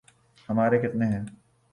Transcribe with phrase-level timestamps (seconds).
[0.49, 1.23] ہمارے کتنے ہیں۔